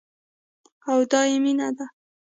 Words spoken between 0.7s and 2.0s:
او دايې مينه ده.